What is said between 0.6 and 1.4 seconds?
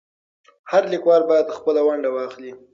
هر لیکوال